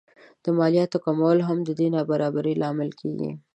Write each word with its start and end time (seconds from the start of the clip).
د 0.43 0.45
مالیاتو 0.57 0.97
کمول 1.05 1.39
هم 1.47 1.57
د 1.67 1.69
دې 1.79 1.87
نابرابرۍ 1.95 2.53
لامل 2.61 2.89
ګڼل 2.91 2.91
کېږي 2.99 3.31